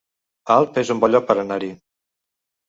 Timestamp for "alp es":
0.53-0.91